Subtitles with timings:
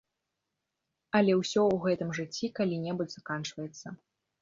[1.19, 3.87] Але ўсё ў гэтым жыцці калі-небудзь заканчваецца.